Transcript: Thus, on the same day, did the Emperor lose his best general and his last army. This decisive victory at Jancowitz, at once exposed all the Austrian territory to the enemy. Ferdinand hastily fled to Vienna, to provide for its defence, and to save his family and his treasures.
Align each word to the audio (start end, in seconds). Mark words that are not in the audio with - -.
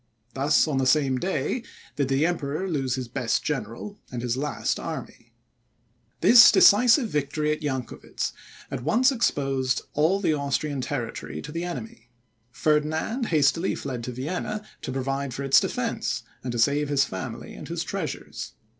Thus, 0.33 0.67
on 0.67 0.79
the 0.79 0.87
same 0.87 1.19
day, 1.19 1.61
did 1.95 2.07
the 2.07 2.25
Emperor 2.25 2.67
lose 2.67 2.95
his 2.95 3.07
best 3.07 3.43
general 3.43 3.99
and 4.11 4.23
his 4.23 4.35
last 4.35 4.79
army. 4.79 5.31
This 6.21 6.51
decisive 6.51 7.07
victory 7.07 7.51
at 7.51 7.61
Jancowitz, 7.61 8.33
at 8.71 8.81
once 8.83 9.11
exposed 9.11 9.83
all 9.93 10.19
the 10.19 10.33
Austrian 10.33 10.81
territory 10.81 11.39
to 11.43 11.51
the 11.51 11.63
enemy. 11.65 12.09
Ferdinand 12.49 13.27
hastily 13.27 13.75
fled 13.75 14.03
to 14.05 14.11
Vienna, 14.11 14.65
to 14.81 14.91
provide 14.91 15.35
for 15.35 15.43
its 15.43 15.59
defence, 15.59 16.23
and 16.43 16.51
to 16.51 16.57
save 16.57 16.89
his 16.89 17.05
family 17.05 17.53
and 17.53 17.67
his 17.67 17.83
treasures. 17.83 18.53